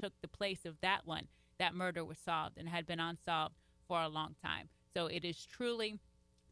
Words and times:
took 0.00 0.12
the 0.22 0.28
place 0.28 0.64
of 0.64 0.80
that 0.80 1.06
one, 1.06 1.28
that 1.58 1.74
murder 1.74 2.04
was 2.04 2.18
solved 2.18 2.56
and 2.58 2.68
had 2.68 2.86
been 2.86 3.00
unsolved 3.00 3.54
for 3.86 4.00
a 4.00 4.08
long 4.08 4.34
time. 4.42 4.68
So 4.94 5.06
it 5.06 5.24
is 5.24 5.44
truly 5.44 5.98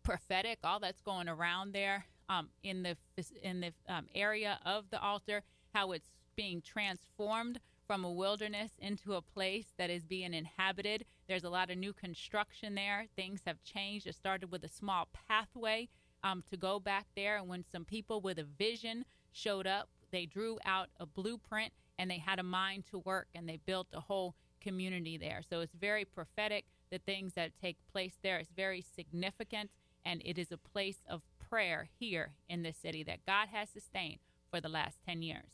prophetic. 0.02 0.58
All 0.64 0.80
that's 0.80 1.00
going 1.00 1.28
around 1.28 1.72
there 1.72 2.06
um, 2.28 2.48
in 2.62 2.82
the 2.82 2.96
in 3.42 3.60
the 3.60 3.72
um, 3.88 4.06
area 4.14 4.58
of 4.64 4.90
the 4.90 5.00
altar, 5.00 5.42
how 5.74 5.92
it's 5.92 6.08
being 6.36 6.60
transformed 6.60 7.58
from 7.86 8.04
a 8.04 8.10
wilderness 8.10 8.72
into 8.78 9.14
a 9.14 9.22
place 9.22 9.72
that 9.78 9.90
is 9.90 10.04
being 10.04 10.34
inhabited. 10.34 11.04
There's 11.26 11.44
a 11.44 11.50
lot 11.50 11.70
of 11.70 11.78
new 11.78 11.92
construction 11.92 12.74
there. 12.74 13.06
Things 13.16 13.40
have 13.46 13.62
changed. 13.64 14.06
It 14.06 14.14
started 14.14 14.50
with 14.52 14.62
a 14.62 14.68
small 14.68 15.08
pathway 15.28 15.88
um, 16.22 16.44
to 16.50 16.56
go 16.56 16.78
back 16.78 17.06
there, 17.16 17.38
and 17.38 17.48
when 17.48 17.64
some 17.72 17.84
people 17.84 18.20
with 18.20 18.38
a 18.38 18.44
vision 18.44 19.04
showed 19.32 19.66
up, 19.66 19.88
they 20.10 20.26
drew 20.26 20.58
out 20.64 20.88
a 20.98 21.06
blueprint 21.06 21.72
and 21.98 22.10
they 22.10 22.18
had 22.18 22.38
a 22.38 22.42
mind 22.42 22.84
to 22.90 22.98
work 22.98 23.28
and 23.34 23.48
they 23.48 23.58
built 23.66 23.88
a 23.92 24.00
whole 24.00 24.34
community 24.60 25.16
there. 25.16 25.42
So 25.48 25.60
it's 25.60 25.74
very 25.74 26.04
prophetic. 26.04 26.64
The 26.90 26.98
things 26.98 27.34
that 27.34 27.52
take 27.60 27.76
place 27.92 28.14
there 28.22 28.38
is 28.38 28.48
very 28.56 28.84
significant, 28.96 29.70
and 30.04 30.22
it 30.24 30.38
is 30.38 30.52
a 30.52 30.56
place 30.56 30.98
of 31.08 31.22
prayer 31.50 31.88
here 31.98 32.32
in 32.48 32.62
this 32.62 32.76
city 32.76 33.02
that 33.04 33.24
God 33.26 33.48
has 33.52 33.68
sustained 33.68 34.18
for 34.50 34.60
the 34.60 34.68
last 34.68 34.98
10 35.06 35.22
years. 35.22 35.50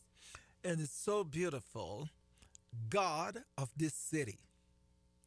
And 0.62 0.80
it's 0.80 0.96
so 0.96 1.24
beautiful. 1.24 2.08
God 2.88 3.38
of 3.58 3.70
this 3.76 3.94
city, 3.94 4.38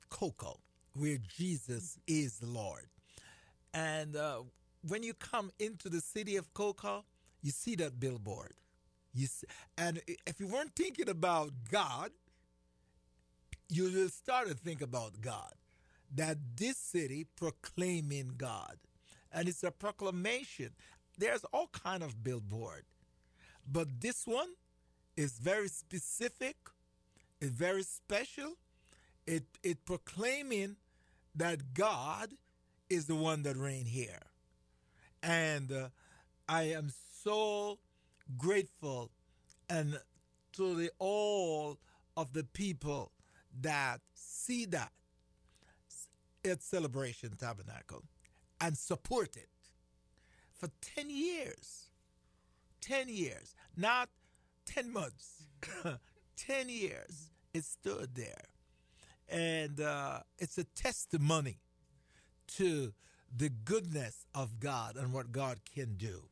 Cocoa, 0.10 0.60
where 0.94 1.18
Jesus 1.18 1.98
is 2.08 2.42
Lord. 2.44 2.88
And 3.74 4.16
uh, 4.16 4.42
when 4.88 5.04
you 5.04 5.14
come 5.14 5.52
into 5.60 5.90
the 5.90 6.02
city 6.02 6.38
of 6.38 6.54
Cocoa, 6.54 7.06
you 7.42 7.52
see 7.52 7.76
that 7.76 8.00
billboard. 8.00 8.54
You 9.18 9.28
and 9.78 10.00
if 10.28 10.40
you 10.40 10.48
weren't 10.48 10.76
thinking 10.76 11.10
about 11.10 11.52
God, 11.72 12.12
you 13.68 13.86
will 13.92 14.10
start 14.10 14.48
to 14.48 14.54
think 14.54 14.82
about 14.82 15.22
God. 15.22 15.54
That 16.14 16.38
this 16.56 16.78
city 16.78 17.26
proclaiming 17.36 18.34
God. 18.38 18.78
And 19.34 19.50
it's 19.50 19.64
a 19.64 19.72
proclamation. 19.72 20.70
There's 21.18 21.44
all 21.46 21.68
kind 21.74 22.04
of 22.04 22.24
billboard. 22.24 22.84
But 23.70 24.02
this 24.02 24.28
one 24.28 24.50
is 25.18 25.40
very 25.40 25.68
specific, 25.68 26.56
it's 27.42 27.52
very 27.52 27.84
special. 27.84 28.54
It 29.26 29.46
it 29.64 29.84
proclaiming 29.84 30.76
that 31.36 31.74
God 31.74 32.34
is 32.88 33.08
the 33.08 33.16
one 33.16 33.42
that 33.44 33.58
reign 33.58 33.86
here. 33.86 34.22
And 35.24 35.72
uh, 35.72 35.90
I 36.48 36.64
am 36.64 36.92
so 37.24 37.80
grateful 38.38 39.12
and 39.70 40.00
to 40.54 40.76
the 40.76 40.92
all 41.00 41.78
of 42.16 42.34
the 42.34 42.44
people 42.44 43.12
that 43.62 44.02
see 44.14 44.66
that 44.66 44.92
it's 46.44 46.66
Celebration 46.66 47.36
Tabernacle 47.38 48.04
and 48.62 48.78
support 48.78 49.36
it 49.36 49.50
for 50.58 50.70
10 50.96 51.10
years. 51.10 51.88
10 52.82 53.10
years, 53.10 53.54
not 53.76 54.10
10 54.66 54.94
months, 54.94 55.44
10 56.38 56.70
years. 56.70 57.32
It 57.54 57.66
stood 57.66 58.16
there. 58.16 58.46
And 59.30 59.82
uh, 59.82 60.20
it's 60.38 60.58
a 60.58 60.64
testimony 60.64 61.60
to 62.56 62.94
the 63.36 63.50
goodness 63.50 64.26
of 64.34 64.60
God 64.60 64.96
and 64.96 65.12
what 65.12 65.34
God 65.34 65.60
can 65.76 65.96
do, 65.96 66.30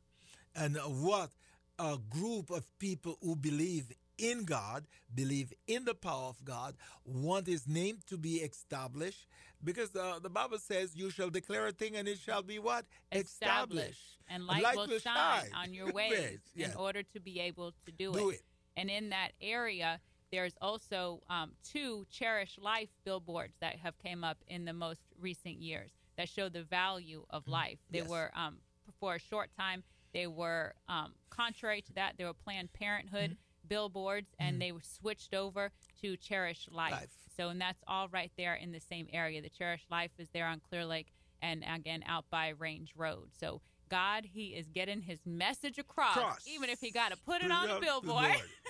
and 0.54 0.76
what 0.76 1.32
a 1.78 1.98
group 2.10 2.50
of 2.50 2.64
people 2.78 3.18
who 3.22 3.36
believe 3.36 3.92
in 4.18 4.44
God, 4.44 4.86
believe 5.14 5.52
in 5.66 5.84
the 5.84 5.94
power 5.94 6.28
of 6.28 6.42
God, 6.44 6.74
want 7.04 7.46
His 7.46 7.68
name 7.68 7.98
to 8.08 8.16
be 8.16 8.36
established, 8.36 9.26
because 9.62 9.94
uh, 9.94 10.18
the 10.22 10.30
Bible 10.30 10.58
says, 10.58 10.96
"You 10.96 11.10
shall 11.10 11.30
declare 11.30 11.66
a 11.66 11.72
thing, 11.72 11.96
and 11.96 12.08
it 12.08 12.18
shall 12.18 12.42
be 12.42 12.58
what 12.58 12.86
established, 13.12 14.18
and 14.28 14.46
light, 14.46 14.62
light 14.62 14.76
will, 14.76 14.86
will 14.86 14.98
shine, 14.98 15.42
shine, 15.42 15.50
on 15.54 15.74
your 15.74 15.92
ways 15.94 16.38
yes. 16.54 16.72
in 16.72 16.76
order 16.76 17.02
to 17.02 17.20
be 17.20 17.40
able 17.40 17.72
to 17.84 17.92
do, 17.92 18.12
do 18.12 18.30
it. 18.30 18.34
it." 18.36 18.42
And 18.78 18.90
in 18.90 19.10
that 19.10 19.32
area, 19.40 20.00
there's 20.30 20.54
also 20.60 21.20
um, 21.30 21.52
two 21.64 22.06
Cherish 22.10 22.58
Life 22.60 22.88
billboards 23.04 23.54
that 23.60 23.76
have 23.76 23.98
came 23.98 24.24
up 24.24 24.38
in 24.48 24.64
the 24.64 24.72
most 24.72 25.00
recent 25.20 25.56
years 25.56 25.90
that 26.16 26.28
show 26.28 26.48
the 26.48 26.62
value 26.62 27.24
of 27.30 27.42
mm-hmm. 27.42 27.52
life. 27.52 27.78
They 27.90 27.98
yes. 27.98 28.08
were 28.08 28.30
um, 28.34 28.56
for 29.00 29.14
a 29.14 29.18
short 29.18 29.50
time. 29.58 29.82
They 30.12 30.26
were 30.26 30.74
um, 30.88 31.12
contrary 31.30 31.82
to 31.82 31.92
that. 31.94 32.14
They 32.18 32.24
were 32.24 32.34
Planned 32.34 32.72
Parenthood 32.72 33.30
mm-hmm. 33.30 33.68
billboards, 33.68 34.28
and 34.38 34.54
mm-hmm. 34.54 34.60
they 34.60 34.72
were 34.72 34.82
switched 34.82 35.34
over 35.34 35.72
to 36.02 36.16
Cherish 36.16 36.68
Life. 36.70 36.92
Life. 36.92 37.08
So, 37.36 37.48
and 37.48 37.60
that's 37.60 37.82
all 37.86 38.08
right 38.08 38.32
there 38.36 38.54
in 38.54 38.72
the 38.72 38.80
same 38.80 39.08
area. 39.12 39.42
The 39.42 39.50
Cherish 39.50 39.86
Life 39.90 40.12
is 40.18 40.28
there 40.32 40.46
on 40.46 40.60
Clear 40.60 40.84
Lake, 40.84 41.12
and 41.42 41.64
again 41.72 42.02
out 42.06 42.24
by 42.30 42.50
Range 42.58 42.92
Road. 42.96 43.28
So. 43.38 43.60
God, 43.88 44.24
he 44.24 44.46
is 44.46 44.66
getting 44.66 45.00
his 45.00 45.20
message 45.24 45.78
across, 45.78 46.14
Cross. 46.14 46.44
even 46.48 46.70
if 46.70 46.80
he 46.80 46.90
got 46.90 47.12
to 47.12 47.16
put 47.18 47.40
it 47.44 47.52
on 47.52 47.70
a 47.70 47.78
billboard. 47.78 48.34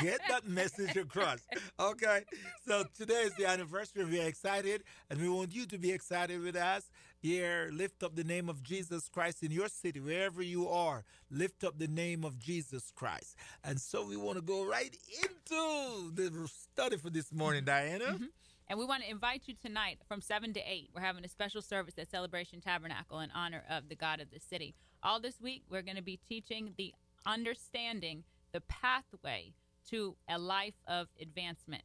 Get 0.00 0.20
that 0.28 0.46
message 0.46 0.96
across. 0.96 1.40
Okay. 1.78 2.22
So 2.66 2.84
today 2.96 3.22
is 3.22 3.34
the 3.34 3.46
anniversary. 3.46 4.04
We're 4.04 4.26
excited 4.26 4.84
and 5.10 5.20
we 5.20 5.28
want 5.28 5.54
you 5.54 5.66
to 5.66 5.78
be 5.78 5.90
excited 5.90 6.40
with 6.42 6.56
us. 6.56 6.90
Here, 7.18 7.70
lift 7.72 8.02
up 8.02 8.16
the 8.16 8.24
name 8.24 8.48
of 8.48 8.62
Jesus 8.62 9.08
Christ 9.08 9.44
in 9.44 9.52
your 9.52 9.68
city, 9.68 10.00
wherever 10.00 10.42
you 10.42 10.68
are. 10.68 11.04
Lift 11.30 11.62
up 11.62 11.78
the 11.78 11.86
name 11.86 12.24
of 12.24 12.38
Jesus 12.38 12.92
Christ. 12.94 13.36
And 13.62 13.80
so 13.80 14.04
we 14.04 14.16
want 14.16 14.38
to 14.38 14.42
go 14.42 14.64
right 14.64 14.96
into 15.22 16.10
the 16.14 16.48
study 16.48 16.96
for 16.96 17.10
this 17.10 17.32
morning, 17.32 17.64
Diana. 17.64 18.04
Mm-hmm. 18.04 18.24
And 18.68 18.78
we 18.78 18.86
want 18.86 19.02
to 19.02 19.10
invite 19.10 19.42
you 19.46 19.54
tonight 19.54 19.98
from 20.08 20.20
7 20.20 20.52
to 20.54 20.60
8. 20.60 20.90
We're 20.94 21.02
having 21.02 21.24
a 21.24 21.28
special 21.28 21.62
service 21.62 21.94
at 21.98 22.10
Celebration 22.10 22.60
Tabernacle 22.60 23.20
in 23.20 23.30
honor 23.32 23.62
of 23.68 23.88
the 23.88 23.94
God 23.94 24.20
of 24.20 24.30
the 24.30 24.40
city. 24.40 24.74
All 25.02 25.20
this 25.20 25.40
week, 25.40 25.62
we're 25.68 25.82
going 25.82 25.96
to 25.96 26.02
be 26.02 26.18
teaching 26.28 26.72
the 26.76 26.94
understanding 27.26 28.24
the 28.52 28.62
pathway 28.62 29.52
to 29.90 30.16
a 30.28 30.38
life 30.38 30.80
of 30.86 31.08
advancement. 31.20 31.82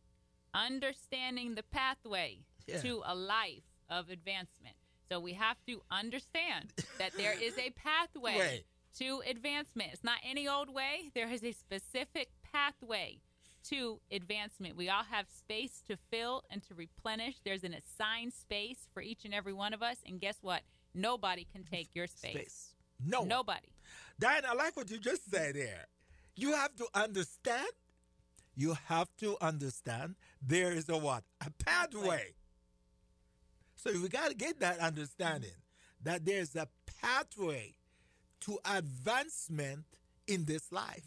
Understanding 0.53 1.55
the 1.55 1.63
pathway 1.63 2.39
yeah. 2.67 2.79
to 2.81 3.01
a 3.05 3.15
life 3.15 3.63
of 3.89 4.09
advancement. 4.09 4.75
So 5.09 5.19
we 5.19 5.33
have 5.33 5.57
to 5.67 5.81
understand 5.89 6.73
that 6.97 7.13
there 7.15 7.33
is 7.41 7.57
a 7.57 7.69
pathway 7.71 8.37
Wait. 8.39 8.65
to 8.99 9.21
advancement. 9.29 9.91
It's 9.93 10.03
not 10.03 10.17
any 10.27 10.47
old 10.47 10.73
way, 10.73 11.11
there 11.15 11.29
is 11.29 11.43
a 11.43 11.53
specific 11.53 12.29
pathway 12.51 13.19
to 13.69 13.99
advancement. 14.11 14.75
We 14.77 14.89
all 14.89 15.03
have 15.03 15.27
space 15.29 15.81
to 15.87 15.97
fill 16.09 16.43
and 16.49 16.61
to 16.67 16.73
replenish. 16.73 17.35
There's 17.43 17.63
an 17.63 17.73
assigned 17.73 18.33
space 18.33 18.87
for 18.93 19.01
each 19.01 19.25
and 19.25 19.33
every 19.33 19.53
one 19.53 19.73
of 19.73 19.83
us. 19.83 19.97
And 20.05 20.19
guess 20.19 20.37
what? 20.41 20.61
Nobody 20.93 21.45
can 21.51 21.63
take 21.63 21.89
your 21.93 22.07
space. 22.07 22.33
space. 22.33 22.75
No. 23.05 23.23
Nobody. 23.23 23.67
Diana, 24.19 24.49
I 24.51 24.55
like 24.55 24.75
what 24.75 24.89
you 24.89 24.97
just 24.97 25.29
said 25.29 25.55
there. 25.55 25.85
You 26.35 26.53
have 26.53 26.75
to 26.77 26.87
understand 26.93 27.67
you 28.57 28.75
have 28.87 29.07
to 29.19 29.37
understand 29.39 30.15
there 30.41 30.71
is 30.71 30.89
a 30.89 30.97
what? 30.97 31.23
A 31.45 31.51
pathway. 31.63 32.33
So 33.75 33.91
we 34.01 34.09
got 34.09 34.29
to 34.29 34.35
get 34.35 34.59
that 34.59 34.79
understanding 34.79 35.51
that 36.03 36.25
there's 36.25 36.55
a 36.55 36.67
pathway 36.99 37.75
to 38.41 38.57
advancement 38.65 39.85
in 40.27 40.45
this 40.45 40.71
life. 40.71 41.05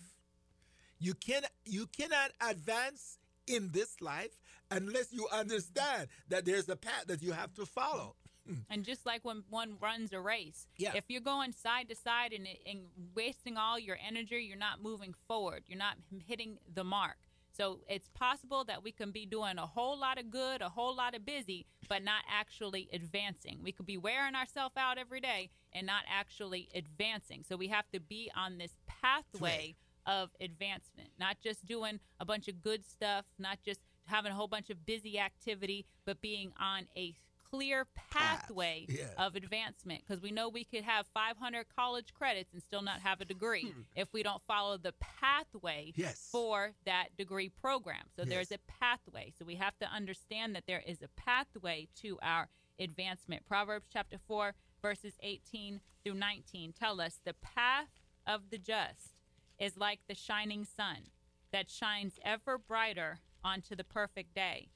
You 1.00 1.14
can 1.14 1.42
you 1.64 1.86
cannot 1.86 2.30
advance 2.40 3.18
in 3.48 3.70
this 3.72 4.00
life 4.00 4.36
unless 4.70 5.12
you 5.12 5.26
understand 5.32 6.06
that 6.28 6.44
there's 6.44 6.68
a 6.68 6.76
path 6.76 7.06
that 7.08 7.20
you 7.20 7.32
have 7.32 7.52
to 7.54 7.66
follow. 7.66 8.14
And 8.70 8.84
just 8.84 9.06
like 9.06 9.24
when 9.24 9.44
one 9.48 9.76
runs 9.80 10.12
a 10.12 10.20
race, 10.20 10.66
yeah. 10.76 10.92
if 10.94 11.04
you're 11.08 11.20
going 11.20 11.52
side 11.52 11.88
to 11.88 11.94
side 11.94 12.32
and, 12.32 12.48
and 12.66 12.80
wasting 13.14 13.56
all 13.56 13.78
your 13.78 13.96
energy, 14.04 14.44
you're 14.48 14.56
not 14.56 14.82
moving 14.82 15.14
forward. 15.28 15.62
You're 15.68 15.78
not 15.78 15.96
hitting 16.26 16.58
the 16.74 16.82
mark. 16.82 17.16
So 17.56 17.80
it's 17.88 18.08
possible 18.08 18.64
that 18.64 18.82
we 18.82 18.92
can 18.92 19.10
be 19.10 19.26
doing 19.26 19.58
a 19.58 19.66
whole 19.66 19.98
lot 19.98 20.18
of 20.18 20.30
good, 20.30 20.62
a 20.62 20.68
whole 20.68 20.94
lot 20.94 21.14
of 21.14 21.26
busy, 21.26 21.66
but 21.88 22.02
not 22.02 22.22
actually 22.30 22.88
advancing. 22.92 23.60
We 23.62 23.72
could 23.72 23.86
be 23.86 23.98
wearing 23.98 24.34
ourselves 24.34 24.76
out 24.76 24.98
every 24.98 25.20
day 25.20 25.50
and 25.72 25.86
not 25.86 26.04
actually 26.08 26.68
advancing. 26.74 27.44
So 27.48 27.56
we 27.56 27.68
have 27.68 27.88
to 27.92 28.00
be 28.00 28.30
on 28.36 28.58
this 28.58 28.72
pathway 28.86 29.74
of 30.06 30.30
advancement, 30.40 31.10
not 31.18 31.36
just 31.42 31.66
doing 31.66 32.00
a 32.18 32.24
bunch 32.24 32.48
of 32.48 32.62
good 32.62 32.84
stuff, 32.84 33.24
not 33.38 33.58
just 33.64 33.80
having 34.06 34.32
a 34.32 34.34
whole 34.34 34.48
bunch 34.48 34.70
of 34.70 34.84
busy 34.86 35.18
activity, 35.18 35.86
but 36.04 36.20
being 36.20 36.52
on 36.58 36.86
a 36.96 37.14
clear 37.50 37.86
pathway 38.10 38.86
yeah. 38.88 39.04
of 39.18 39.34
advancement 39.34 40.02
because 40.06 40.22
we 40.22 40.30
know 40.30 40.48
we 40.48 40.64
could 40.64 40.84
have 40.84 41.06
500 41.12 41.66
college 41.74 42.12
credits 42.14 42.52
and 42.52 42.62
still 42.62 42.82
not 42.82 43.00
have 43.00 43.20
a 43.20 43.24
degree 43.24 43.72
hmm. 43.72 43.80
if 43.96 44.08
we 44.12 44.22
don't 44.22 44.42
follow 44.46 44.76
the 44.76 44.94
pathway 45.00 45.92
yes. 45.96 46.28
for 46.30 46.72
that 46.86 47.08
degree 47.18 47.48
program. 47.48 48.02
So 48.16 48.22
yes. 48.22 48.28
there's 48.28 48.52
a 48.52 48.58
pathway. 48.80 49.32
So 49.38 49.44
we 49.44 49.56
have 49.56 49.76
to 49.78 49.86
understand 49.86 50.54
that 50.54 50.64
there 50.66 50.82
is 50.86 51.02
a 51.02 51.08
pathway 51.20 51.88
to 52.02 52.18
our 52.22 52.48
advancement. 52.78 53.46
Proverbs 53.46 53.86
chapter 53.92 54.18
4 54.26 54.54
verses 54.82 55.14
18 55.22 55.80
through 56.02 56.14
19 56.14 56.72
tell 56.72 57.00
us 57.00 57.20
the 57.24 57.34
path 57.34 57.88
of 58.26 58.50
the 58.50 58.58
just 58.58 59.14
is 59.58 59.76
like 59.76 60.00
the 60.08 60.14
shining 60.14 60.64
sun 60.64 61.10
that 61.52 61.68
shines 61.68 62.18
ever 62.24 62.56
brighter 62.56 63.18
onto 63.44 63.74
the 63.74 63.84
perfect 63.84 64.34
day. 64.34 64.68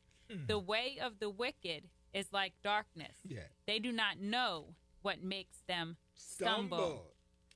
The 0.48 0.58
way 0.58 0.98
of 1.00 1.20
the 1.20 1.30
wicked 1.30 1.84
is 2.14 2.32
like 2.32 2.52
darkness. 2.62 3.16
Yeah. 3.26 3.40
They 3.66 3.78
do 3.78 3.92
not 3.92 4.18
know 4.20 4.74
what 5.02 5.22
makes 5.22 5.58
them 5.68 5.96
stumble. 6.14 7.10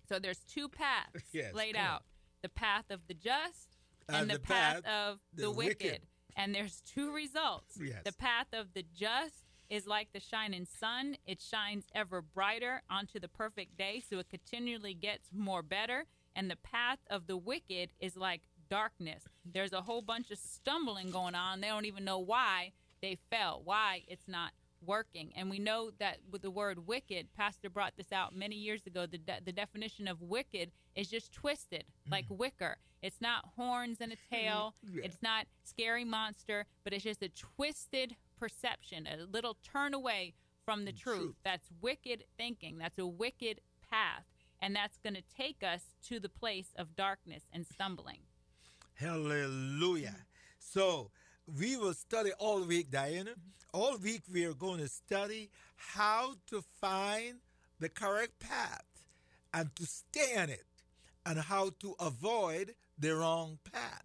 So 0.09 0.19
there's 0.19 0.41
two 0.41 0.69
paths 0.69 1.23
Yes, 1.33 1.55
laid 1.55 1.77
out: 1.77 2.03
the 2.43 2.49
path 2.49 2.85
of 2.91 3.01
the 3.09 3.15
just 3.15 3.77
and, 4.09 4.17
And 4.23 4.31
the, 4.31 4.35
the 4.35 4.41
path, 4.41 4.85
path 4.85 4.87
of 4.87 5.19
the 5.35 5.43
the, 5.43 5.51
wicked. 5.51 5.83
wicked. 5.83 6.01
And 6.37 6.55
there's 6.55 6.81
two 6.83 7.13
results. 7.13 7.79
Yes. 7.81 8.03
The 8.05 8.13
path 8.13 8.47
of 8.53 8.73
the 8.75 8.85
just 8.95 9.45
is 9.69 9.87
like 9.87 10.09
the 10.13 10.21
shining 10.21 10.67
sun; 10.67 11.17
it 11.27 11.41
shines 11.43 11.85
ever 11.95 12.23
brighter 12.23 12.83
onto 12.91 13.19
the 13.21 13.29
perfect 13.29 13.77
day, 13.77 14.03
so 14.09 14.19
it 14.19 14.29
continually 14.31 14.95
gets 14.95 15.29
more 15.35 15.63
better. 15.63 16.07
And 16.35 16.51
the 16.51 16.57
path 16.57 16.99
of 17.11 17.27
the 17.27 17.37
wicked 17.37 17.91
is 18.01 18.17
like 18.17 18.43
darkness. 18.71 19.25
There's 19.45 19.73
a 19.73 19.83
whole 19.83 20.03
bunch 20.03 20.31
of 20.31 20.39
stumbling 20.39 21.11
going 21.11 21.35
on. 21.35 21.61
They 21.61 21.69
don't 21.69 21.87
even 21.87 22.05
know 22.05 22.19
why 22.19 22.73
they 23.01 23.19
fell, 23.31 23.63
why 23.65 24.03
it's 24.09 24.29
not 24.29 24.53
working. 24.85 25.33
And 25.37 25.51
we 25.51 25.59
know 25.59 25.91
that 25.99 26.19
with 26.31 26.43
the 26.43 26.51
word 26.51 26.87
wicked, 26.87 27.29
Pastor 27.37 27.69
brought 27.69 27.95
this 27.97 28.13
out 28.13 28.35
many 28.35 28.57
years 28.57 28.87
ago. 28.87 29.07
The, 29.07 29.19
de- 29.19 29.41
the 29.45 29.53
definition 29.53 30.07
of 30.09 30.23
wicked 30.23 30.71
is 30.95 31.09
just 31.09 31.33
twisted, 31.33 31.85
mm-hmm. 31.85 32.13
like 32.13 32.27
wicker. 32.29 32.77
It's 33.03 33.21
not 33.21 33.45
horns 33.57 33.99
and 34.01 34.13
a 34.13 34.17
tail, 34.35 34.75
Yeah. 34.83 35.03
it's 35.05 35.19
not 35.23 35.47
scary 35.65 36.05
monster, 36.05 36.67
but 36.85 36.93
it's 36.93 37.05
just 37.05 37.23
a 37.23 37.29
twisted 37.29 38.17
perception, 38.39 39.07
a 39.07 39.25
little 39.25 39.57
turn 39.63 39.95
away 39.95 40.35
from 40.65 40.85
the 40.85 40.93
truth. 40.93 41.19
Truth. 41.19 41.37
That's 41.45 41.69
wicked 41.81 42.25
thinking, 42.37 42.79
that's 42.79 42.99
a 42.99 43.07
wicked 43.07 43.61
path. 43.91 44.25
And 44.61 44.75
that's 44.75 44.99
going 44.99 45.15
to 45.15 45.23
take 45.37 45.63
us 45.63 45.83
to 46.09 46.19
the 46.19 46.29
place 46.29 46.71
of 46.77 46.97
darkness 46.97 47.45
and 47.53 47.65
stumbling. 47.65 48.19
Hallelujah. 48.95 50.17
So 50.59 51.13
we 51.57 51.77
will 51.77 51.95
study 51.95 52.31
all 52.39 52.63
week, 52.63 52.91
Diana. 52.91 53.33
All 53.73 53.97
week 53.97 54.23
we 54.33 54.45
are 54.45 54.55
going 54.55 54.81
to 54.81 54.89
study 54.89 55.51
how 55.77 56.35
to 56.49 56.63
find 56.81 57.37
the 57.81 57.89
correct 57.89 58.39
path 58.41 58.85
and 59.55 59.75
to 59.77 59.87
stay 59.87 60.37
on 60.37 60.51
it 60.51 60.65
and 61.25 61.39
how 61.39 61.71
to 61.81 61.95
avoid 62.01 62.75
the 62.99 63.15
wrong 63.15 63.59
path. 63.73 64.05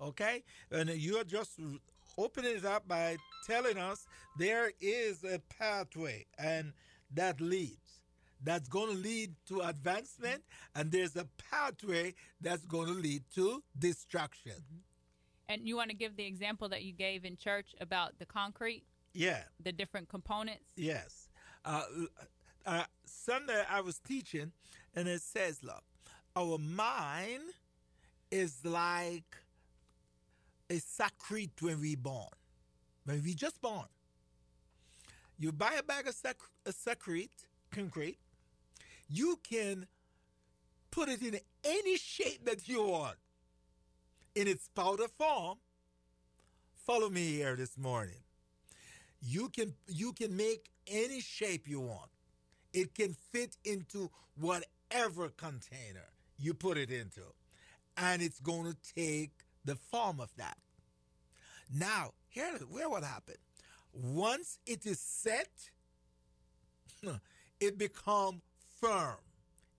Okay? 0.00 0.42
And 0.70 0.90
you're 0.90 1.24
just 1.24 1.58
opening 2.16 2.56
it 2.56 2.64
up 2.64 2.86
by 2.86 3.16
telling 3.46 3.78
us 3.78 4.06
there 4.38 4.70
is 4.80 5.24
a 5.24 5.40
pathway 5.58 6.26
and 6.38 6.72
that 7.14 7.40
leads. 7.40 7.76
That's 8.42 8.68
going 8.68 8.88
to 8.88 8.96
lead 8.96 9.34
to 9.48 9.60
advancement, 9.60 10.42
and 10.74 10.90
there's 10.90 11.14
a 11.14 11.26
pathway 11.50 12.14
that's 12.40 12.64
going 12.64 12.86
to 12.86 12.94
lead 12.94 13.24
to 13.34 13.62
destruction. 13.78 14.54
And 15.50 15.66
you 15.66 15.76
want 15.76 15.90
to 15.90 15.96
give 15.96 16.16
the 16.16 16.24
example 16.24 16.68
that 16.68 16.84
you 16.84 16.92
gave 16.92 17.24
in 17.24 17.36
church 17.36 17.74
about 17.80 18.16
the 18.20 18.24
concrete, 18.24 18.84
Yeah. 19.14 19.42
the 19.58 19.72
different 19.72 20.08
components? 20.08 20.72
Yes. 20.76 21.28
Uh, 21.64 21.84
uh, 22.64 22.84
Sunday 23.04 23.64
I 23.68 23.80
was 23.80 23.98
teaching, 23.98 24.52
and 24.94 25.08
it 25.08 25.22
says, 25.22 25.64
look, 25.64 25.82
our 26.36 26.56
mind 26.56 27.42
is 28.30 28.64
like 28.64 29.36
a 30.70 30.78
secrete 30.78 31.60
when 31.60 31.80
we 31.80 31.96
born. 31.96 32.28
When 33.04 33.20
we 33.24 33.34
just 33.34 33.60
born. 33.60 33.88
You 35.36 35.50
buy 35.50 35.74
a 35.78 35.82
bag 35.82 36.06
of 36.06 36.14
sec- 36.14 36.36
a 36.64 36.72
concrete, 37.72 38.18
you 39.08 39.40
can 39.42 39.88
put 40.92 41.08
it 41.08 41.22
in 41.22 41.40
any 41.64 41.96
shape 41.96 42.44
that 42.44 42.68
you 42.68 42.84
want. 42.84 43.16
In 44.40 44.48
its 44.48 44.68
powder 44.68 45.06
form, 45.06 45.58
follow 46.86 47.10
me 47.10 47.32
here 47.32 47.56
this 47.56 47.76
morning. 47.76 48.22
You 49.20 49.50
can 49.50 49.74
you 49.86 50.14
can 50.14 50.34
make 50.34 50.70
any 50.86 51.20
shape 51.20 51.68
you 51.68 51.80
want. 51.80 52.08
It 52.72 52.94
can 52.94 53.12
fit 53.12 53.58
into 53.66 54.10
whatever 54.36 55.28
container 55.28 56.08
you 56.38 56.54
put 56.54 56.78
it 56.78 56.90
into 56.90 57.20
and 57.98 58.22
it's 58.22 58.40
going 58.40 58.64
to 58.72 58.76
take 58.94 59.32
the 59.66 59.76
form 59.76 60.20
of 60.20 60.34
that. 60.38 60.56
Now 61.70 62.14
here 62.30 62.60
where 62.70 62.88
what 62.88 63.04
happened. 63.04 63.44
Once 63.92 64.58
it 64.64 64.86
is 64.86 65.00
set 65.00 65.50
it 67.60 67.76
become 67.76 68.40
firm. 68.80 69.18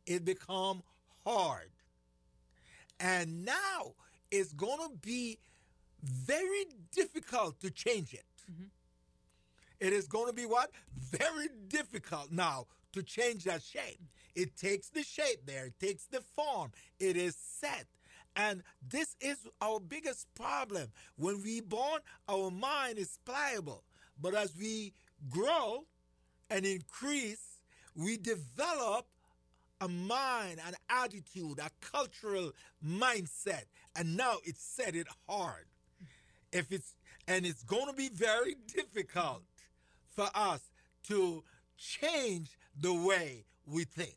It 0.05 0.23
become 0.23 0.83
hard. 1.25 1.71
And 2.99 3.43
now 3.43 3.95
it's 4.31 4.53
going 4.53 4.79
to 4.79 4.95
be 5.01 5.37
very 6.03 6.65
difficult 6.91 7.59
to 7.59 7.69
change 7.69 8.13
it 8.13 8.25
mm-hmm. 8.51 8.65
it 9.79 9.93
is 9.93 10.07
going 10.07 10.27
to 10.27 10.33
be 10.33 10.45
what? 10.45 10.71
Very 10.97 11.49
difficult 11.67 12.31
now 12.31 12.67
to 12.93 13.03
change 13.03 13.45
that 13.45 13.61
shape. 13.61 13.99
It 14.35 14.55
takes 14.55 14.89
the 14.89 15.03
shape 15.03 15.45
there, 15.45 15.65
it 15.65 15.79
takes 15.79 16.05
the 16.05 16.21
form, 16.21 16.71
it 16.99 17.17
is 17.17 17.35
set. 17.35 17.85
And 18.35 18.63
this 18.87 19.15
is 19.19 19.37
our 19.61 19.79
biggest 19.79 20.33
problem. 20.35 20.87
When 21.17 21.43
we 21.43 21.59
born, 21.59 21.99
our 22.29 22.49
mind 22.49 22.97
is 22.97 23.19
pliable. 23.25 23.83
But 24.21 24.35
as 24.35 24.55
we 24.55 24.93
grow 25.29 25.83
and 26.49 26.65
increase, 26.65 27.61
we 27.93 28.15
develop 28.15 29.05
a 29.81 29.87
mind, 29.89 30.59
an 30.65 30.75
attitude, 30.89 31.59
a 31.59 31.69
cultural 31.81 32.51
mindset. 32.85 33.63
And 33.95 34.15
now 34.15 34.35
it's 34.43 34.63
set 34.63 34.95
it 34.95 35.07
hard. 35.27 35.65
If 36.51 36.71
it's 36.71 36.95
and 37.27 37.45
it's 37.45 37.63
going 37.63 37.88
to 37.88 37.93
be 37.93 38.09
very 38.09 38.55
difficult 38.67 39.43
for 40.09 40.27
us 40.35 40.71
to 41.07 41.43
change 41.77 42.57
the 42.79 42.93
way 42.93 43.45
we 43.65 43.83
think. 43.83 44.15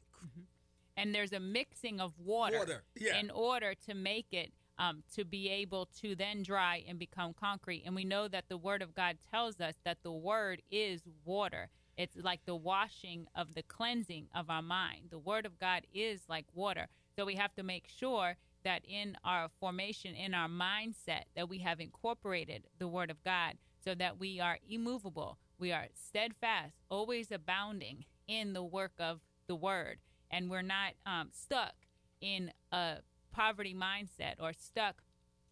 and 0.97 1.15
there's 1.15 1.32
a 1.32 1.41
mixing 1.41 2.00
of 2.00 2.12
water, 2.19 2.59
Water, 2.59 2.82
yeah. 2.99 3.19
in 3.19 3.31
order 3.31 3.75
to 3.87 3.94
make 3.94 4.32
it 4.32 4.53
um, 4.79 5.03
to 5.15 5.25
be 5.25 5.49
able 5.49 5.87
to 6.00 6.15
then 6.15 6.43
dry 6.43 6.82
and 6.88 6.99
become 6.99 7.32
concrete. 7.32 7.82
And 7.87 7.94
we 7.94 8.05
know 8.05 8.29
that 8.29 8.49
the 8.49 8.56
Word 8.56 8.82
of 8.82 8.94
God 8.94 9.19
tells 9.31 9.61
us 9.61 9.75
that 9.85 9.99
the 10.03 10.12
Word 10.12 10.62
is 10.71 11.03
water. 11.25 11.69
It's 11.97 12.17
like 12.17 12.41
the 12.44 12.56
washing 12.56 13.26
of 13.37 13.55
the 13.55 13.62
cleansing 13.62 14.26
of 14.35 14.50
our 14.50 14.62
mind. 14.62 15.11
The 15.11 15.19
Word 15.19 15.47
of 15.47 15.59
God 15.61 15.82
is 15.93 16.23
like 16.29 16.47
water. 16.55 16.88
So 17.17 17.25
we 17.25 17.37
have 17.37 17.55
to 17.55 17.62
make 17.62 17.87
sure 17.88 18.37
that 18.64 18.82
in 18.87 19.16
our 19.25 19.49
formation, 19.61 20.14
in 20.14 20.34
our 20.34 20.49
mindset, 20.49 21.25
that 21.37 21.49
we 21.49 21.58
have 21.58 21.81
incorporated 21.81 22.64
the 22.78 22.88
Word 22.88 23.11
of 23.11 23.22
God 23.22 23.55
so 23.84 23.94
that 23.94 24.19
we 24.19 24.40
are 24.40 24.58
immovable, 24.69 25.38
we 25.59 25.73
are 25.73 25.87
steadfast, 25.94 26.75
always 26.88 27.30
abounding 27.30 28.04
in 28.26 28.52
the 28.54 28.64
work 28.64 28.92
of 28.99 29.21
the 29.47 29.54
Word 29.56 29.99
and 30.35 30.50
we're 30.50 30.62
not 30.62 30.94
um, 31.06 31.28
stuck 31.33 31.75
in 32.21 32.50
a 32.73 32.97
poverty 33.33 33.75
mindset 33.75 34.35
or 34.40 34.52
stuck 34.52 34.97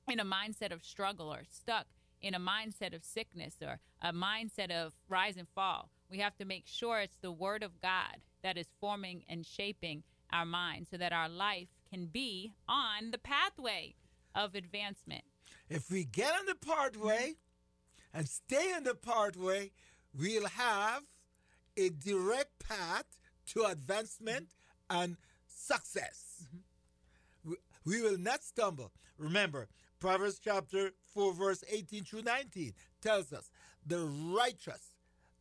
in 0.08 0.18
a 0.18 0.24
mindset 0.24 0.72
of 0.72 0.84
struggle 0.84 1.32
or 1.32 1.42
stuck 1.48 1.86
in 2.20 2.34
a 2.34 2.40
mindset 2.40 2.94
of 2.94 3.04
sickness 3.04 3.54
or 3.62 3.78
a 4.00 4.12
mindset 4.12 4.70
of 4.70 4.92
rise 5.08 5.36
and 5.36 5.46
fall. 5.54 5.88
We 6.10 6.18
have 6.18 6.36
to 6.38 6.44
make 6.44 6.64
sure 6.66 7.00
it's 7.00 7.18
the 7.20 7.30
Word 7.30 7.62
of 7.62 7.80
God 7.80 8.16
that 8.42 8.58
is 8.58 8.66
forming 8.80 9.22
and 9.28 9.46
shaping 9.46 10.02
our 10.32 10.44
mind 10.44 10.88
so 10.90 10.96
that 10.96 11.12
our 11.12 11.28
life 11.28 11.68
can 11.92 12.06
be 12.06 12.52
on 12.68 13.10
the 13.10 13.18
pathway 13.18 13.94
of 14.34 14.54
advancement. 14.54 15.22
If 15.68 15.90
we 15.90 16.04
get 16.04 16.32
on 16.32 16.46
the 16.46 16.54
pathway 16.54 17.34
and 18.14 18.26
stay 18.26 18.72
on 18.74 18.84
the 18.84 18.94
pathway, 18.94 19.72
we'll 20.18 20.46
have 20.46 21.02
a 21.76 21.90
direct 21.90 22.66
path 22.66 23.04
to 23.48 23.64
advancement 23.64 24.48
and 24.88 25.16
success. 25.46 26.46
We, 27.44 27.56
we 27.84 28.00
will 28.00 28.18
not 28.18 28.42
stumble. 28.42 28.92
Remember, 29.18 29.68
Proverbs 30.00 30.40
chapter 30.42 30.92
4, 31.14 31.34
verse 31.34 31.64
18 31.70 32.04
through 32.04 32.22
19 32.22 32.72
tells 33.02 33.32
us 33.32 33.50
the 33.86 34.00
righteous, 34.34 34.92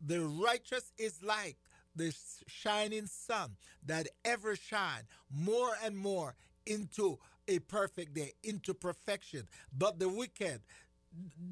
the 0.05 0.21
righteous 0.21 0.91
is 0.97 1.23
like 1.23 1.57
the 1.95 2.15
shining 2.47 3.07
sun 3.07 3.57
that 3.85 4.07
ever 4.23 4.55
shine 4.55 5.03
more 5.29 5.71
and 5.83 5.97
more 5.97 6.35
into 6.65 7.19
a 7.47 7.59
perfect 7.59 8.13
day, 8.13 8.33
into 8.43 8.73
perfection. 8.73 9.47
But 9.75 9.99
the 9.99 10.09
wicked 10.09 10.61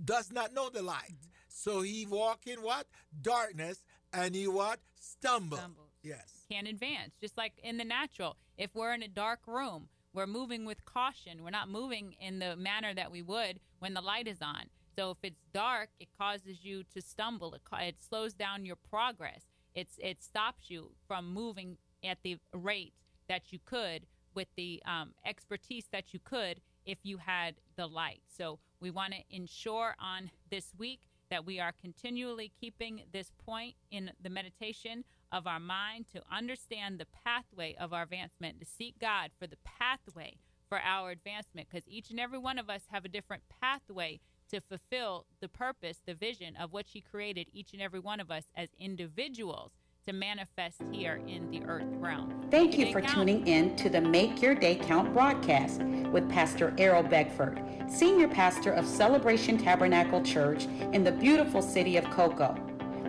does 0.05 0.31
not 0.31 0.53
know 0.53 0.69
the 0.69 0.81
light. 0.81 1.12
Mm-hmm. 1.12 1.29
So 1.48 1.81
he 1.81 2.05
walk 2.05 2.48
in 2.48 2.62
what? 2.62 2.88
Darkness 3.22 3.84
and 4.13 4.36
he 4.36 4.48
what? 4.48 4.79
Stumble. 5.00 5.58
Stumbles. 5.58 5.89
Yes. 6.03 6.46
Can't 6.50 6.67
advance. 6.67 7.13
Just 7.19 7.38
like 7.38 7.53
in 7.63 7.77
the 7.77 7.84
natural, 7.84 8.38
if 8.58 8.74
we're 8.74 8.93
in 8.93 9.03
a 9.03 9.08
dark 9.08 9.39
room, 9.48 9.89
we're 10.13 10.27
moving 10.27 10.65
with 10.65 10.86
caution. 10.86 11.43
We're 11.43 11.50
not 11.50 11.69
moving 11.69 12.15
in 12.19 12.39
the 12.39 12.55
manner 12.55 12.93
that 12.93 13.12
we 13.12 13.22
would 13.22 13.60
when 13.79 13.93
the 13.93 14.01
light 14.01 14.27
is 14.27 14.41
on. 14.41 14.65
So 14.96 15.12
if 15.12 15.17
it's 15.24 15.41
dark, 15.53 15.89
it 16.00 16.08
causes 16.17 16.63
you 16.63 16.84
to 16.93 17.01
stumble. 17.01 17.53
It, 17.53 17.62
ca- 17.63 17.77
it 17.77 17.98
slows 18.08 18.34
down 18.34 18.65
your 18.65 18.75
progress. 18.75 19.43
It's 19.79 19.98
it 19.98 20.21
stops 20.21 20.69
you 20.69 20.91
from 21.07 21.33
moving 21.33 21.77
at 22.03 22.17
the 22.24 22.38
rate 22.53 22.93
that 23.29 23.53
you 23.53 23.59
could 23.65 24.01
with 24.36 24.50
the 24.55 24.81
um, 24.86 25.13
expertise 25.25 25.86
that 25.91 26.13
you 26.13 26.19
could 26.19 26.59
if 26.86 26.98
you 27.03 27.17
had 27.17 27.55
the 27.77 27.88
light. 27.88 28.21
So 28.27 28.59
We 28.81 28.91
want 28.91 29.13
to 29.13 29.19
ensure 29.29 29.95
on 30.00 30.31
this 30.50 30.74
week 30.77 31.01
that 31.29 31.45
we 31.45 31.59
are 31.59 31.74
continually 31.74 32.51
keeping 32.59 33.03
this 33.12 33.31
point 33.45 33.75
in 33.91 34.12
the 34.21 34.29
meditation 34.29 35.03
of 35.31 35.45
our 35.45 35.59
mind 35.59 36.05
to 36.13 36.21
understand 36.31 36.98
the 36.98 37.07
pathway 37.25 37.75
of 37.79 37.93
our 37.93 38.03
advancement, 38.03 38.59
to 38.59 38.65
seek 38.65 38.98
God 39.00 39.31
for 39.38 39.45
the 39.45 39.57
pathway 39.63 40.38
for 40.69 40.79
our 40.79 41.12
advancement, 41.12 41.67
because 41.69 41.88
each 41.88 42.09
and 42.09 42.19
every 42.19 42.39
one 42.39 42.57
of 42.57 42.69
us 42.69 42.83
have 42.91 43.05
a 43.05 43.09
different 43.09 43.43
pathway 43.62 44.19
to 44.50 44.62
fulfill 44.62 45.25
the 45.41 45.48
purpose, 45.48 46.01
the 46.06 46.13
vision 46.13 46.56
of 46.56 46.74
what 46.74 46.88
He 46.88 47.01
created 47.01 47.48
each 47.53 47.74
and 47.74 47.82
every 47.82 48.00
one 48.00 48.20
of 48.20 48.32
us 48.32 48.46
as 48.56 48.70
individuals 48.79 49.72
to 50.06 50.13
manifest 50.13 50.82
here 50.91 51.22
in 51.27 51.50
the 51.51 51.63
earth 51.65 51.88
realm. 51.98 52.48
Thank 52.50 52.77
you 52.77 52.91
for 52.91 53.01
tuning 53.01 53.46
in 53.48 53.75
to 53.75 53.89
the 53.89 54.01
Make 54.01 54.41
Your 54.41 54.56
Day 54.56 54.75
Count 54.75 55.13
broadcast 55.13 55.84
with 55.84 56.29
Pastor 56.29 56.74
Errol 56.77 57.03
Beckford, 57.03 57.62
Senior 57.88 58.27
Pastor 58.27 58.72
of 58.72 58.88
Celebration 58.88 59.58
Tabernacle 59.58 60.24
Church 60.24 60.65
in 60.94 61.03
the 61.03 61.12
beautiful 61.12 61.62
city 61.62 61.98
of 61.98 62.06
Cocoa. 62.06 62.56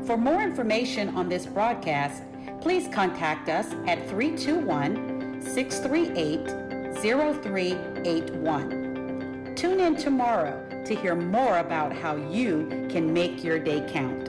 For 0.05 0.17
more 0.17 0.43
information 0.43 1.17
on 1.17 1.29
this 1.29 1.47
broadcast, 1.47 2.25
please 2.61 2.89
contact 2.93 3.49
us 3.49 3.73
at 3.87 4.09
321 4.09 5.41
638 5.41 6.97
0381. 7.01 9.55
Tune 9.57 9.81
in 9.81 9.97
tomorrow 9.97 10.60
to 10.85 10.95
hear 10.95 11.15
more 11.15 11.59
about 11.59 11.93
how 11.93 12.17
you 12.17 12.87
can 12.91 13.13
make 13.13 13.45
your 13.45 13.59
day 13.59 13.87
count. 13.93 14.29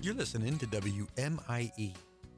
You're 0.00 0.14
listening 0.14 0.58
to 0.58 0.66
WMIE, 0.66 1.94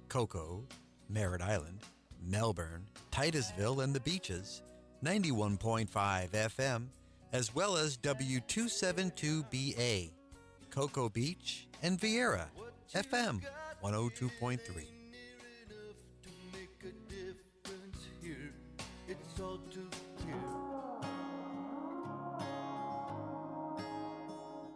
Cocoa, 0.09 0.65
Merritt 1.09 1.43
Island, 1.43 1.81
Melbourne, 2.27 2.87
Titusville, 3.11 3.81
and 3.81 3.95
the 3.95 4.01
Beaches, 4.01 4.63
91.5 5.05 5.89
FM, 6.31 6.87
as 7.33 7.55
well 7.55 7.77
as 7.77 7.97
W272BA, 7.99 10.11
Cocoa 10.71 11.09
Beach, 11.09 11.69
and 11.83 11.99
Viera, 11.99 12.47
FM 12.95 13.41
102.3. 13.85 14.61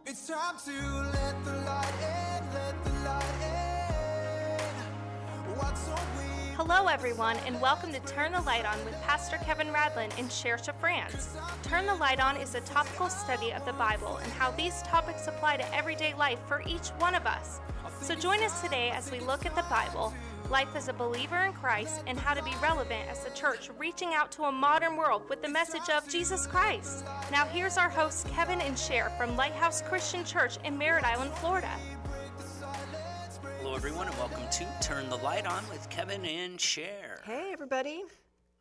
It's 0.07 0.27
time 0.27 0.57
to 0.65 0.73
let 1.13 1.45
the 1.45 1.53
light 1.53 1.93
in, 2.01 2.55
let 2.55 2.85
the 2.85 2.91
light 3.05 3.25
in. 3.43 3.65
Hello, 6.57 6.87
everyone, 6.87 7.37
and 7.47 7.61
welcome 7.61 7.93
to 7.93 8.01
Turn 8.01 8.33
the 8.33 8.41
Light 8.41 8.65
On 8.65 8.83
with 8.87 8.95
Pastor 9.03 9.37
Kevin 9.45 9.67
Radlin 9.67 10.19
in 10.19 10.29
Cherche, 10.31 10.71
France. 10.81 11.37
Turn 11.65 11.85
the 11.85 11.97
Light 11.97 12.25
On 12.25 12.39
is 12.39 12.55
a 12.55 12.61
topical 12.63 13.11
study 13.11 13.53
of 13.53 13.67
the 13.67 13.75
Bible 13.75 14.17
and 14.23 14.33
how 14.33 14.51
these 14.53 14.81
topics 14.83 15.27
apply 15.27 15.59
to 15.59 15.75
everyday 15.75 16.15
life 16.15 16.39
for 16.49 16.63
each 16.67 16.89
one 16.99 17.15
of 17.15 17.27
us. 17.27 17.61
So 18.01 18.15
join 18.15 18.43
us 18.43 18.63
today 18.63 18.91
as 18.91 19.11
we 19.11 19.21
look 19.21 19.45
at 19.45 19.55
the 19.57 19.65
Bible, 19.69 20.15
life 20.51 20.75
as 20.77 20.89
a 20.89 20.93
believer 20.93 21.39
in 21.45 21.53
Christ, 21.53 22.03
and 22.07 22.19
how 22.19 22.35
to 22.35 22.43
be 22.43 22.53
relevant 22.63 23.09
as 23.11 23.25
a 23.25 23.31
church 23.31 23.71
reaching 23.79 24.15
out 24.15 24.31
to 24.33 24.45
a 24.45 24.53
modern 24.53 24.97
world 24.97 25.23
with 25.29 25.43
the 25.43 25.49
message 25.49 25.89
of 25.89 26.09
Jesus 26.09 26.47
Christ. 26.47 27.05
Now, 27.33 27.47
here's 27.47 27.77
our 27.79 27.89
hosts, 27.89 28.25
Kevin 28.31 28.61
and 28.61 28.79
Cher 28.79 29.11
from 29.19 29.37
Lighthouse 29.37 29.83
Christian 29.83 30.25
Church 30.25 30.59
in 30.65 30.77
Merritt 30.77 31.05
Island, 31.05 31.33
Florida. 31.35 31.71
Hello, 33.61 33.75
everyone, 33.75 34.07
and 34.09 34.17
welcome 34.19 34.43
to 34.53 34.67
Turn 34.83 35.09
the 35.09 35.17
Light 35.17 35.47
On 35.47 35.67
with 35.71 35.89
Kevin 35.89 36.25
and 36.25 36.61
Cher. 36.61 37.21
Hey, 37.25 37.51
everybody. 37.53 38.03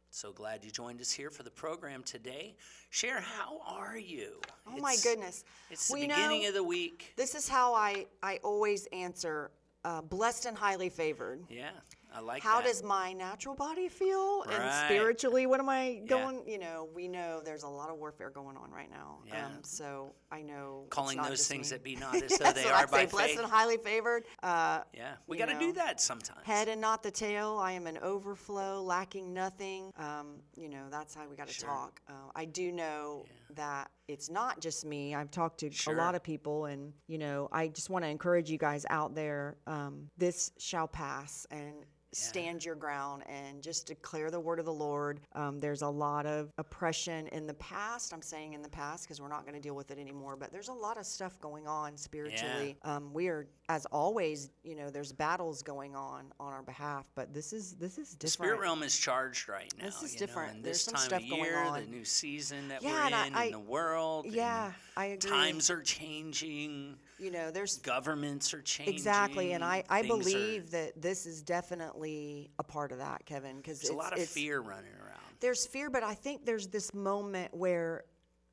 So 0.10 0.32
glad 0.32 0.63
you 0.63 0.72
joined 0.72 1.02
us 1.02 1.12
here 1.12 1.30
for 1.32 1.44
the 1.44 1.50
program 1.52 2.04
today. 2.04 2.56
Cher, 2.92 3.20
how 3.20 3.60
are 3.66 3.98
you? 3.98 4.40
Oh 4.68 4.78
my 4.78 4.96
goodness. 5.04 5.44
It's 5.72 5.88
the 5.88 5.94
We 5.96 6.02
beginning 6.02 6.44
know- 6.44 6.50
of 6.50 6.54
the 6.54 6.63
week. 6.63 7.13
This 7.18 7.36
is 7.36 7.50
how 7.50 7.74
I, 7.74 8.06
I 8.22 8.40
always 8.44 8.88
answer 8.94 9.50
uh, 9.86 10.02
blessed 10.02 10.46
and 10.46 10.58
highly 10.58 10.90
favored. 10.90 11.42
Yeah, 11.50 11.70
I 12.13 12.20
like 12.20 12.42
How 12.44 12.62
that. 12.62 12.68
does 12.68 12.84
my 12.84 13.12
natural 13.13 13.56
body 13.56 13.90
feel? 13.90 14.44
Right. 14.46 14.56
And 14.62 14.72
spiritually, 14.86 15.46
what 15.46 15.60
am 15.60 15.68
I 15.70 16.00
Yeah. 16.02 16.06
going? 16.06 16.48
You 16.48 16.60
know, 16.60 16.88
we 16.94 17.08
know 17.08 17.42
there's 17.44 17.63
a 17.63 17.68
lot 17.68 17.90
of 17.90 17.98
warfare 17.98 18.30
going 18.30 18.56
on 18.56 18.72
right 18.72 18.90
now. 18.90 19.20
Yeah. 19.28 19.46
Um, 19.48 19.63
so 19.63 20.13
I 20.32 20.42
know. 20.42 20.86
Calling 20.90 21.22
those 21.22 21.48
things 21.48 21.72
me. 21.72 21.78
that 21.78 21.84
be 21.84 21.96
not 21.96 22.22
as 22.22 22.38
though 22.38 22.52
they 22.52 22.70
are 22.70 22.84
I 22.84 22.86
by 22.86 23.00
say, 23.06 23.06
blessed 23.08 23.38
and 23.40 23.48
highly 23.52 23.78
favored. 23.78 24.25
Uh, 24.42 24.82
Yeah, 24.94 25.13
we 25.28 25.38
got 25.38 25.50
to 25.50 25.60
do 25.60 25.74
that 25.74 26.00
sometimes. 26.00 26.46
Head 26.46 26.68
and 26.68 26.80
not 26.80 27.04
the 27.04 27.12
tail. 27.12 27.58
I 27.62 27.72
am 27.74 27.88
an 27.88 27.98
overflow, 28.02 28.82
lacking 28.82 29.34
nothing. 29.34 29.92
Um, 29.98 30.38
you 30.56 30.70
know, 30.70 30.86
that's 30.90 31.13
how 31.16 31.28
we 31.28 31.36
got 31.36 31.48
to 31.48 31.54
Sure. 31.54 31.68
talk. 31.70 32.00
Uh, 32.08 32.13
I 32.36 32.46
do 32.46 32.72
know 32.72 33.25
that 33.55 33.89
it's 34.07 34.29
not 34.29 34.60
just 34.60 34.86
me. 34.86 35.15
I've 35.15 35.31
talked 35.31 35.60
to 35.62 35.72
Sure. 35.72 35.93
a 35.93 35.98
lot 35.98 36.15
of 36.15 36.24
people, 36.24 36.65
and, 36.65 36.93
you 37.07 37.17
know, 37.17 37.48
I 37.51 37.67
just 37.67 37.89
want 37.89 38.03
to 38.05 38.10
encourage 38.10 38.50
you 38.50 38.57
guys 38.57 38.86
out 38.89 39.15
there 39.15 39.57
um, 39.67 40.10
this 40.17 40.51
shall 40.57 40.88
pass. 40.88 41.48
And 41.51 41.86
stand 42.15 42.63
your 42.63 42.75
ground 42.75 43.24
and 43.27 43.62
just 43.62 43.88
declare 43.88 44.32
the 44.32 44.39
word 44.39 44.60
of 44.60 44.65
the 44.65 44.74
Lord. 44.74 45.20
Um, 45.34 45.60
there's 45.60 45.82
a 45.82 45.88
lot 45.88 46.25
of 46.25 46.51
oppression 46.58 47.27
in 47.27 47.48
the 47.48 47.53
past. 47.55 48.13
I'm 48.13 48.22
saying 48.22 48.53
in 48.53 48.62
the 48.62 48.70
past 48.70 49.05
because 49.05 49.22
we're 49.22 49.27
not 49.29 49.43
going 49.43 49.55
to 49.55 49.60
deal 49.62 49.75
with 49.75 49.91
it 49.91 49.98
anymore, 50.00 50.36
but 50.36 50.51
there's 50.51 50.67
a 50.70 50.74
lot 50.74 50.98
of 50.98 51.05
stuff 51.05 51.39
going 51.41 51.67
on 51.67 51.98
spiritually. 51.98 52.77
Um, 52.84 53.13
we 53.13 53.27
are, 53.27 53.48
as 53.70 53.86
always, 53.88 54.50
you 54.63 54.75
know, 54.75 54.89
there's 54.89 55.12
battles 55.12 55.62
going 55.63 55.96
on 55.96 56.25
on 56.39 56.53
our 56.53 56.63
behalf, 56.63 57.05
but 57.15 57.34
this 57.34 57.53
is 57.53 57.74
this 57.74 57.98
is 57.98 58.12
The 58.12 58.17
different. 58.17 58.32
spirit 58.51 58.60
realm 58.62 58.84
is 58.84 58.98
charged 58.98 59.50
right 59.50 59.72
now. 59.77 59.86
This 59.86 60.03
is 60.03 60.15
different. 60.15 60.51
Know, 60.51 60.55
and 60.58 60.65
There's 60.65 60.77
this 60.77 60.84
some 60.86 60.93
time 60.96 61.03
stuff 61.05 61.24
of 61.24 61.29
going 61.29 61.43
year, 61.43 61.72
the 61.74 61.86
new 61.88 62.05
season 62.05 62.67
that 62.70 62.82
Yeah, 62.82 62.91
we're 63.01 63.08
in 63.08 63.13
I- 63.36 63.46
in 63.46 63.51
the 63.51 63.60
world. 63.60 64.25
Yeah, 64.27 64.72
I 64.96 65.05
agree. 65.05 65.29
Times 65.29 65.70
are 65.70 65.82
changing. 65.82 66.98
You 67.20 67.32
know, 67.32 67.51
there's 67.51 67.77
Governments 67.77 68.53
are 68.53 68.62
changing. 68.62 68.93
exactly, 68.93 69.53
and 69.53 69.63
I 69.63 69.84
I 69.89 70.01
things 70.01 70.13
are- 70.13 70.17
believe 70.17 70.72
that 70.72 71.01
this 71.01 71.25
is 71.25 71.41
definitely 71.41 72.50
a 72.60 72.63
part 72.63 72.91
of 72.91 72.98
that, 73.00 73.25
Kevin, 73.25 73.58
because 73.58 73.79
there's 73.79 73.89
it's 73.89 73.96
a 73.96 73.98
lot 73.98 74.13
of 74.17 74.20
fear 74.27 74.60
running 74.60 74.93
around. 75.01 75.20
there's 75.39 75.65
fear, 75.65 75.89
but 75.89 76.03
I 76.03 76.13
think 76.15 76.46
there's 76.46 76.67
this 76.67 76.93
moment 76.93 77.53
where 77.53 78.03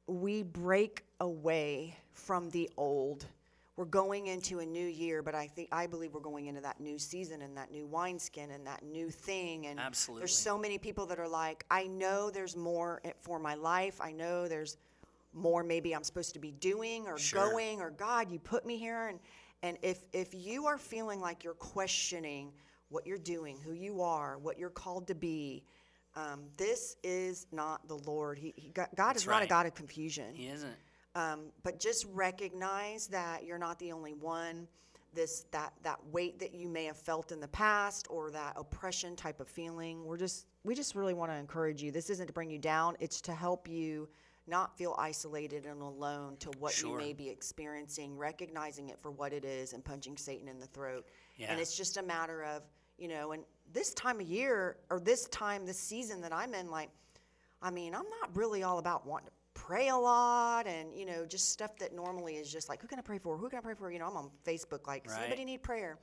we 0.06 0.42
break 0.42 1.04
away 1.20 1.96
from 2.12 2.50
the 2.50 2.68
old. 2.76 3.26
We're 3.76 3.84
going 3.86 4.26
into 4.26 4.58
a 4.58 4.66
new 4.66 4.86
year, 4.86 5.22
but 5.22 5.34
I 5.34 5.46
think 5.46 5.68
I 5.72 5.86
believe 5.86 6.12
we're 6.12 6.20
going 6.20 6.46
into 6.48 6.60
that 6.60 6.80
new 6.80 6.98
season 6.98 7.40
and 7.40 7.56
that 7.56 7.70
new 7.70 7.86
wineskin 7.86 8.50
and 8.50 8.66
that 8.66 8.82
new 8.82 9.08
thing. 9.08 9.68
And 9.68 9.80
Absolutely. 9.80 10.20
there's 10.20 10.36
so 10.36 10.58
many 10.58 10.76
people 10.76 11.06
that 11.06 11.18
are 11.18 11.28
like, 11.28 11.64
I 11.70 11.86
know 11.86 12.28
there's 12.30 12.56
more 12.56 13.00
eh, 13.04 13.12
for 13.20 13.38
my 13.38 13.54
life. 13.54 13.98
I 14.00 14.12
know 14.12 14.48
there's 14.48 14.76
more 15.32 15.62
maybe 15.62 15.94
I'm 15.94 16.02
supposed 16.04 16.34
to 16.34 16.40
be 16.40 16.52
doing 16.52 17.06
or 17.06 17.18
Sure. 17.18 17.50
going 17.50 17.80
or 17.80 17.90
God, 17.90 18.30
you 18.30 18.38
put 18.38 18.66
me 18.66 18.76
here. 18.76 19.08
And 19.08 19.20
and 19.62 19.76
if 19.82 20.00
if 20.12 20.34
you 20.34 20.66
are 20.66 20.78
feeling 20.78 21.20
like 21.20 21.44
you're 21.44 21.54
questioning 21.54 22.52
what 22.88 23.06
you're 23.06 23.18
doing, 23.18 23.58
who 23.64 23.72
you 23.72 24.02
are, 24.02 24.38
what 24.38 24.58
you're 24.58 24.70
called 24.70 25.06
to 25.08 25.14
be, 25.14 25.62
um, 26.16 26.42
this 26.56 26.96
is 27.04 27.46
not 27.52 27.86
the 27.86 27.98
Lord. 27.98 28.38
He, 28.38 28.52
he 28.56 28.70
God, 28.70 28.88
God 28.96 29.16
is 29.16 29.24
That's 29.24 29.32
not 29.32 29.42
a. 29.42 29.46
God 29.46 29.66
of 29.66 29.74
confusion. 29.74 30.34
He 30.34 30.48
isn't. 30.48 30.74
Um, 31.14 31.52
but 31.62 31.78
just 31.80 32.06
recognize 32.12 33.06
that 33.08 33.44
you're 33.44 33.58
not 33.58 33.78
the 33.78 33.92
only 33.92 34.14
one. 34.14 34.66
This 35.12 35.44
that 35.50 35.72
that 35.82 35.98
weight 36.12 36.38
that 36.38 36.54
you 36.54 36.68
may 36.68 36.84
have 36.84 36.96
felt 36.96 37.32
in 37.32 37.40
the 37.40 37.48
past 37.48 38.06
or 38.10 38.30
that 38.30 38.54
oppression 38.56 39.16
type 39.16 39.40
of 39.40 39.48
feeling. 39.48 40.04
We're 40.04 40.16
just 40.16 40.46
we 40.64 40.74
just 40.74 40.94
really 40.94 41.14
want 41.14 41.32
to 41.32 41.36
encourage 41.36 41.82
you. 41.82 41.90
This 41.90 42.10
isn't 42.10 42.28
to 42.28 42.32
bring 42.32 42.50
you 42.50 42.58
down. 42.58 42.96
It's 43.00 43.20
to 43.22 43.34
help 43.34 43.68
you 43.68 44.08
not 44.50 44.76
feel 44.76 44.94
isolated 44.98 45.64
and 45.64 45.80
alone 45.80 46.36
to 46.38 46.50
what 46.58 46.76
you 46.76 46.88
Sure. 46.88 46.98
may 46.98 47.12
be 47.14 47.28
experiencing, 47.30 48.18
recognizing 48.18 48.88
it 48.88 48.98
for 49.00 49.10
what 49.10 49.32
it 49.32 49.44
is 49.44 49.72
and 49.72 49.84
punching 49.84 50.16
Satan 50.18 50.48
in 50.48 50.58
the 50.58 50.66
throat. 50.66 51.06
Yeah. 51.36 51.50
And 51.50 51.60
it's 51.60 51.76
just 51.76 51.96
a 51.96 52.02
matter 52.02 52.42
of, 52.44 52.62
you 52.98 53.08
know, 53.08 53.32
and 53.32 53.44
this 53.72 53.94
time 53.94 54.20
of 54.20 54.26
year 54.26 54.76
or 54.90 55.00
this 55.00 55.24
time, 55.28 55.64
this 55.64 55.78
season 55.78 56.20
that 56.22 56.32
I'm 56.32 56.52
in, 56.52 56.70
like, 56.70 56.90
I 57.62 57.70
mean, 57.70 57.94
I'm 57.94 58.08
not 58.20 58.34
really 58.36 58.62
all 58.62 58.78
about 58.78 59.06
wanting 59.06 59.28
to 59.28 59.32
pray 59.54 59.88
a 59.88 59.96
lot 59.96 60.66
and, 60.66 60.94
you 60.94 61.06
know, 61.06 61.24
just 61.24 61.50
stuff 61.50 61.76
that 61.78 61.94
normally 61.94 62.36
is 62.36 62.50
just 62.50 62.68
like, 62.68 62.82
who 62.82 62.88
can 62.88 62.98
I 62.98 63.02
pray 63.02 63.18
for? 63.18 63.36
Who 63.38 63.48
can 63.48 63.58
I 63.58 63.62
pray 63.62 63.74
for? 63.74 63.90
You 63.92 63.98
know, 64.00 64.06
I'm 64.08 64.16
on 64.16 64.30
Facebook, 64.46 64.86
like, 64.86 65.04
does 65.04 65.12
Right. 65.14 65.22
anybody 65.22 65.44
need 65.44 65.62
prayer? 65.62 65.98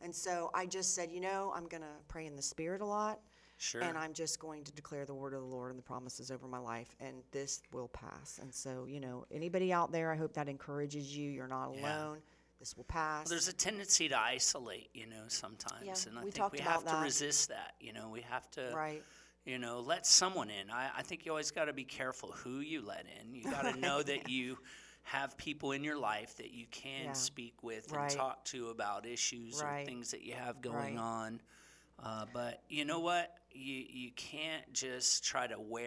And 0.00 0.14
so 0.14 0.50
I 0.54 0.66
just 0.66 0.94
said, 0.94 1.10
you 1.10 1.20
know, 1.20 1.52
I'm 1.54 1.66
going 1.66 1.82
to 1.82 1.96
pray 2.08 2.26
in 2.26 2.36
the 2.36 2.42
spirit 2.42 2.80
a 2.80 2.84
lot. 2.86 3.20
Sure. 3.58 3.82
And 3.82 3.98
I'm 3.98 4.12
just 4.12 4.38
going 4.38 4.62
to 4.64 4.72
declare 4.72 5.04
the 5.04 5.14
word 5.14 5.34
of 5.34 5.40
the 5.40 5.46
Lord 5.46 5.70
and 5.70 5.78
the 5.78 5.82
promises 5.82 6.30
over 6.30 6.46
my 6.46 6.58
life, 6.58 6.94
and 7.00 7.22
this 7.32 7.60
will 7.72 7.88
pass. 7.88 8.38
And 8.40 8.54
so, 8.54 8.86
you 8.88 9.00
know, 9.00 9.26
anybody 9.32 9.72
out 9.72 9.90
there, 9.90 10.12
I 10.12 10.16
hope 10.16 10.32
that 10.34 10.48
encourages 10.48 11.14
you. 11.16 11.28
You're 11.28 11.48
not 11.48 11.70
Yeah. 11.74 11.80
alone. 11.80 12.22
This 12.60 12.76
will 12.76 12.84
pass. 12.84 13.26
Well, 13.26 13.30
there's 13.30 13.48
a 13.48 13.52
tendency 13.52 14.08
to 14.08 14.18
isolate, 14.18 14.90
you 14.94 15.06
know, 15.06 15.24
sometimes, 15.28 15.82
Yeah, 15.84 15.94
and 16.08 16.18
I 16.18 16.24
we 16.24 16.30
think 16.30 16.52
we 16.52 16.58
have 16.60 16.84
to 16.86 16.96
resist 16.96 17.48
that. 17.48 17.74
You 17.80 17.92
know, 17.92 18.08
we 18.10 18.20
have 18.22 18.48
to, 18.52 18.72
Right. 18.74 19.02
you 19.44 19.58
know, 19.58 19.80
let 19.80 20.06
someone 20.06 20.50
in. 20.50 20.70
I, 20.70 20.90
I 20.96 21.02
think 21.02 21.26
you 21.26 21.32
always 21.32 21.50
got 21.50 21.64
to 21.66 21.72
be 21.72 21.84
careful 21.84 22.32
who 22.32 22.60
you 22.60 22.80
let 22.82 23.06
in. 23.20 23.34
You 23.34 23.44
got 23.48 23.62
to 23.62 23.72
know 23.80 24.02
that 24.02 24.28
you 24.28 24.58
have 25.02 25.36
people 25.36 25.72
in 25.72 25.82
your 25.82 25.98
life 25.98 26.36
that 26.36 26.50
you 26.50 26.66
can 26.70 27.06
Yeah. 27.06 27.12
speak 27.12 27.62
with 27.62 27.90
Right. 27.92 28.08
and 28.10 28.16
talk 28.16 28.44
to 28.46 28.68
about 28.68 29.04
issues 29.06 29.60
or 29.62 29.80
things 29.84 30.10
that 30.12 30.22
you 30.22 30.34
have 30.34 30.60
going 30.60 30.94
Right. 30.94 31.02
on. 31.02 31.40
Uh, 32.02 32.26
but 32.32 32.62
you 32.68 32.84
know 32.84 33.00
what? 33.00 33.34
You 33.52 33.84
you 33.88 34.10
can't 34.12 34.72
just 34.72 35.24
try 35.24 35.46
to 35.46 35.58
wear 35.58 35.68